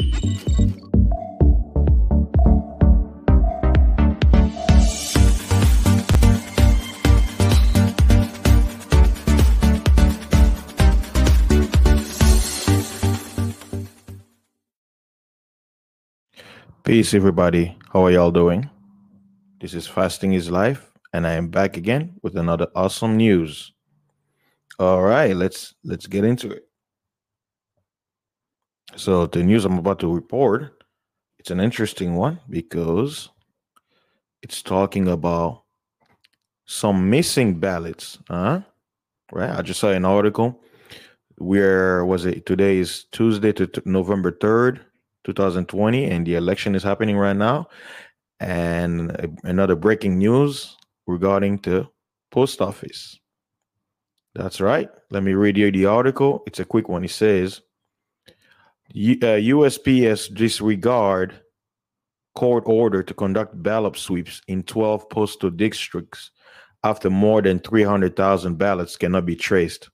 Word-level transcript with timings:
Peace, 0.00 0.14
everybody. 17.14 17.76
How 17.92 18.06
are 18.06 18.10
y'all 18.10 18.30
doing? 18.30 18.68
This 19.60 19.74
is 19.74 19.86
Fasting 19.86 20.32
is 20.32 20.50
Life, 20.50 20.90
and 21.12 21.26
I 21.26 21.34
am 21.34 21.48
back 21.48 21.76
again 21.76 22.14
with 22.22 22.36
another 22.36 22.68
awesome 22.74 23.18
news. 23.18 23.72
All 24.78 25.02
right, 25.02 25.36
let's 25.36 25.74
let's 25.84 26.06
get 26.06 26.24
into 26.24 26.50
it. 26.50 26.69
So 28.96 29.26
the 29.26 29.42
news 29.42 29.64
I'm 29.64 29.78
about 29.78 30.00
to 30.00 30.12
report, 30.12 30.84
it's 31.38 31.50
an 31.50 31.60
interesting 31.60 32.16
one 32.16 32.40
because 32.48 33.30
it's 34.42 34.62
talking 34.62 35.08
about 35.08 35.62
some 36.66 37.08
missing 37.10 37.58
ballots. 37.58 38.18
Huh? 38.28 38.60
Right. 39.32 39.50
I 39.50 39.62
just 39.62 39.80
saw 39.80 39.90
an 39.90 40.04
article 40.04 40.60
where 41.40 42.04
was 42.04 42.26
it? 42.26 42.44
Today 42.44 42.78
is 42.78 43.04
Tuesday 43.12 43.52
to 43.52 43.66
t- 43.66 43.80
November 43.86 44.30
3rd, 44.30 44.80
2020, 45.24 46.04
and 46.04 46.26
the 46.26 46.34
election 46.34 46.74
is 46.74 46.82
happening 46.82 47.16
right 47.16 47.36
now. 47.36 47.66
And 48.40 49.38
another 49.44 49.74
breaking 49.74 50.18
news 50.18 50.76
regarding 51.06 51.56
the 51.58 51.88
post 52.30 52.60
office. 52.60 53.18
That's 54.34 54.60
right. 54.60 54.90
Let 55.10 55.22
me 55.22 55.32
read 55.32 55.56
you 55.56 55.72
the 55.72 55.86
article. 55.86 56.42
It's 56.46 56.60
a 56.60 56.64
quick 56.64 56.90
one. 56.90 57.04
It 57.04 57.10
says 57.10 57.62
U- 58.92 59.18
uh, 59.22 59.38
USPS 59.38 60.34
disregard 60.34 61.40
court 62.34 62.64
order 62.66 63.02
to 63.02 63.14
conduct 63.14 63.62
ballot 63.62 63.96
sweeps 63.96 64.40
in 64.48 64.62
12 64.62 65.08
postal 65.10 65.50
districts 65.50 66.30
after 66.82 67.10
more 67.10 67.42
than 67.42 67.58
300,000 67.58 68.56
ballots 68.56 68.96
cannot 68.96 69.26
be 69.26 69.36
traced. 69.36 69.90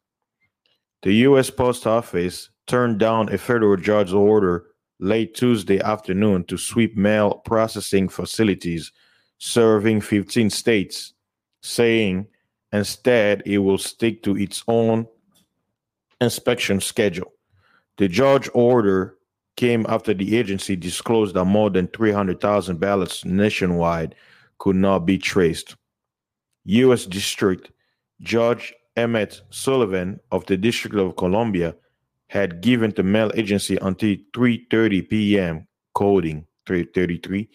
The 1.02 1.12
U.S. 1.28 1.50
Post 1.50 1.86
Office 1.86 2.50
turned 2.66 2.98
down 2.98 3.32
a 3.32 3.38
federal 3.38 3.76
judge's 3.76 4.14
order 4.14 4.66
late 4.98 5.34
Tuesday 5.34 5.80
afternoon 5.80 6.44
to 6.44 6.56
sweep 6.56 6.96
mail 6.96 7.34
processing 7.44 8.08
facilities 8.08 8.92
serving 9.38 10.00
15 10.00 10.48
states, 10.48 11.12
saying 11.62 12.26
instead 12.72 13.42
it 13.44 13.58
will 13.58 13.78
stick 13.78 14.22
to 14.22 14.36
its 14.36 14.64
own 14.66 15.06
inspection 16.20 16.80
schedule. 16.80 17.35
The 17.98 18.08
judge 18.08 18.48
order 18.52 19.16
came 19.56 19.86
after 19.88 20.12
the 20.12 20.36
agency 20.36 20.76
disclosed 20.76 21.34
that 21.34 21.44
more 21.46 21.70
than 21.70 21.88
300,000 21.88 22.78
ballots 22.78 23.24
nationwide 23.24 24.14
could 24.58 24.76
not 24.76 25.00
be 25.00 25.18
traced. 25.18 25.76
U.S. 26.64 27.06
District 27.06 27.70
Judge 28.20 28.74
Emmett 28.96 29.42
Sullivan 29.50 30.20
of 30.30 30.44
the 30.46 30.56
District 30.56 30.96
of 30.96 31.16
Columbia 31.16 31.74
had 32.28 32.60
given 32.60 32.92
the 32.96 33.02
mail 33.02 33.30
agency 33.34 33.78
until 33.80 34.16
3:30 34.34 35.08
p.m. 35.08 35.66
coding 35.94 36.46
333 36.66 37.48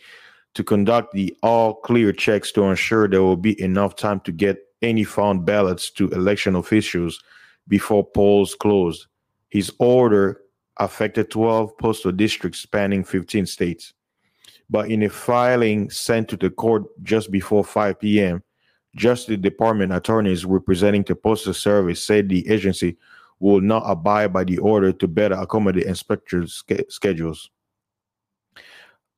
to 0.54 0.64
conduct 0.64 1.14
the 1.14 1.36
all 1.44 1.76
clear 1.76 2.14
checks 2.14 2.52
to 2.54 2.64
ensure 2.64 3.08
there 3.08 3.22
will 3.22 3.38
be 3.38 3.60
enough 3.62 3.96
time 3.96 4.20
to 4.22 4.32
get 4.32 4.58
any 4.82 5.04
found 5.04 5.46
ballots 5.46 5.92
to 5.92 6.10
election 6.10 6.56
officials 6.56 7.22
before 7.68 8.06
polls 8.06 8.56
closed. 8.56 9.08
His 9.52 9.72
order 9.78 10.42
affected 10.78 11.30
12 11.30 11.78
postal 11.78 12.12
districts 12.12 12.60
spanning 12.60 13.04
15 13.04 13.46
states. 13.46 13.94
But 14.70 14.90
in 14.90 15.04
a 15.04 15.10
filing 15.10 15.90
sent 15.90 16.30
to 16.30 16.38
the 16.38 16.50
court 16.50 16.84
just 17.04 17.30
before 17.30 17.64
5 17.64 18.00
p.m., 18.00 18.42
Justice 18.96 19.38
Department 19.38 19.94
attorneys 19.94 20.46
representing 20.46 21.04
the 21.04 21.16
Postal 21.16 21.54
Service 21.54 22.04
said 22.04 22.28
the 22.28 22.50
agency 22.50 22.98
will 23.40 23.62
not 23.62 23.84
abide 23.86 24.34
by 24.34 24.44
the 24.44 24.58
order 24.58 24.92
to 24.92 25.08
better 25.08 25.36
accommodate 25.36 25.86
inspectors' 25.86 26.64
sch- 26.70 26.82
schedules. 26.90 27.50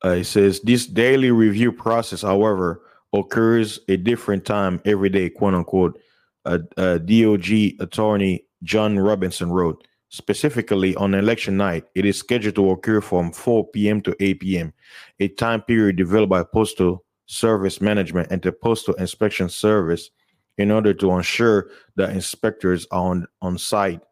Uh, 0.04 0.10
it 0.10 0.24
says 0.24 0.60
this 0.60 0.86
daily 0.86 1.30
review 1.30 1.72
process, 1.72 2.22
however, 2.22 2.82
occurs 3.12 3.80
a 3.88 3.96
different 3.96 4.44
time 4.44 4.80
every 4.84 5.08
day, 5.08 5.30
quote 5.30 5.54
unquote. 5.54 6.00
Uh, 6.44 6.58
uh, 6.76 6.98
DOJ 6.98 7.80
attorney 7.80 8.44
John 8.62 8.98
Robinson 8.98 9.50
wrote. 9.50 9.86
Specifically, 10.14 10.94
on 10.94 11.12
election 11.12 11.56
night, 11.56 11.86
it 11.96 12.04
is 12.04 12.16
scheduled 12.16 12.54
to 12.54 12.70
occur 12.70 13.00
from 13.00 13.32
4 13.32 13.66
p.m. 13.70 14.00
to 14.02 14.14
8 14.20 14.38
p.m., 14.38 14.72
a 15.18 15.26
time 15.26 15.60
period 15.60 15.96
developed 15.96 16.30
by 16.30 16.44
Postal 16.44 17.04
Service 17.26 17.80
Management 17.80 18.30
and 18.30 18.40
the 18.40 18.52
Postal 18.52 18.94
Inspection 18.94 19.48
Service 19.48 20.10
in 20.56 20.70
order 20.70 20.94
to 20.94 21.10
ensure 21.10 21.68
that 21.96 22.10
inspectors 22.10 22.86
are 22.92 23.10
on, 23.10 23.26
on 23.42 23.58
site 23.58 24.02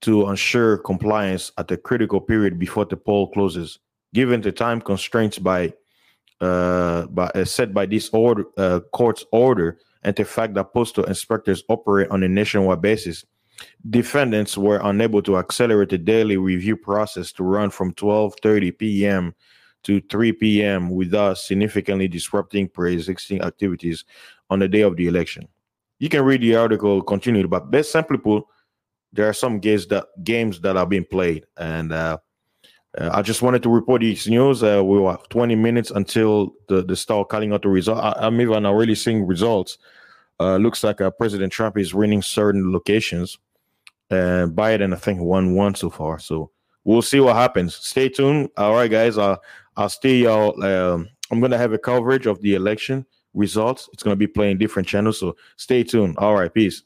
to 0.00 0.26
ensure 0.26 0.78
compliance 0.78 1.52
at 1.58 1.68
the 1.68 1.76
critical 1.76 2.18
period 2.18 2.58
before 2.58 2.86
the 2.86 2.96
poll 2.96 3.30
closes. 3.30 3.80
Given 4.14 4.40
the 4.40 4.52
time 4.52 4.80
constraints 4.80 5.38
by 5.38 5.74
uh, 6.40 7.08
by 7.08 7.26
uh, 7.34 7.44
set 7.44 7.74
by 7.74 7.84
this 7.84 8.08
order 8.08 8.46
uh, 8.56 8.80
court's 8.94 9.26
order 9.32 9.80
and 10.02 10.16
the 10.16 10.24
fact 10.24 10.54
that 10.54 10.72
postal 10.72 11.04
inspectors 11.04 11.62
operate 11.68 12.10
on 12.10 12.22
a 12.22 12.28
nationwide 12.28 12.80
basis, 12.80 13.26
defendants 13.90 14.56
were 14.56 14.80
unable 14.84 15.22
to 15.22 15.38
accelerate 15.38 15.90
the 15.90 15.98
daily 15.98 16.36
review 16.36 16.76
process 16.76 17.32
to 17.32 17.44
run 17.44 17.70
from 17.70 17.92
12:30 17.94 18.78
p.m. 18.78 19.34
to 19.82 20.00
3 20.02 20.32
p.m. 20.32 20.90
without 20.90 21.38
significantly 21.38 22.08
disrupting 22.08 22.68
pre-existing 22.68 23.42
activities 23.42 24.04
on 24.50 24.58
the 24.58 24.68
day 24.68 24.82
of 24.82 24.96
the 24.96 25.06
election. 25.06 25.46
You 25.98 26.08
can 26.08 26.24
read 26.24 26.40
the 26.40 26.56
article 26.56 27.02
continued, 27.02 27.48
but 27.50 27.70
best 27.70 27.92
simply 27.92 28.18
put, 28.18 28.44
there 29.12 29.28
are 29.28 29.32
some 29.32 29.58
games 29.60 29.86
that 29.88 30.06
games 30.22 30.60
that 30.60 30.76
are 30.76 30.86
being 30.86 31.04
played, 31.04 31.46
and 31.56 31.92
uh, 31.92 32.18
uh, 32.98 33.10
I 33.12 33.22
just 33.22 33.42
wanted 33.42 33.62
to 33.64 33.70
report 33.70 34.02
these 34.02 34.28
news. 34.28 34.62
Uh, 34.62 34.82
we 34.84 34.98
were 34.98 35.16
20 35.28 35.54
minutes 35.56 35.90
until 35.90 36.54
the 36.68 36.82
the 36.82 36.96
start 36.96 37.28
calling 37.28 37.52
out 37.52 37.62
the 37.62 37.68
result. 37.68 37.98
I, 37.98 38.14
I'm 38.18 38.40
even 38.40 38.66
already 38.66 38.94
seeing 38.94 39.26
results. 39.26 39.78
Uh, 40.40 40.56
looks 40.56 40.82
like 40.82 41.00
uh, 41.00 41.10
President 41.10 41.52
Trump 41.52 41.78
is 41.78 41.94
winning 41.94 42.22
certain 42.22 42.72
locations, 42.72 43.38
and 44.10 44.52
Biden 44.52 44.92
I 44.92 44.96
think 44.96 45.20
won 45.20 45.54
one 45.54 45.74
so 45.74 45.90
far. 45.90 46.18
So 46.18 46.50
we'll 46.84 47.02
see 47.02 47.20
what 47.20 47.36
happens. 47.36 47.76
Stay 47.76 48.08
tuned. 48.08 48.50
All 48.56 48.74
right, 48.74 48.90
guys. 48.90 49.16
Uh, 49.18 49.36
I'll 49.76 49.88
stay 49.88 50.16
y'all. 50.16 50.62
Um, 50.62 51.08
I'm 51.30 51.40
gonna 51.40 51.58
have 51.58 51.72
a 51.72 51.78
coverage 51.78 52.26
of 52.26 52.40
the 52.40 52.54
election 52.54 53.06
results. 53.32 53.88
It's 53.92 54.02
gonna 54.02 54.16
be 54.16 54.26
playing 54.26 54.58
different 54.58 54.88
channels. 54.88 55.20
So 55.20 55.36
stay 55.56 55.82
tuned. 55.82 56.16
All 56.18 56.34
right, 56.34 56.52
peace. 56.52 56.82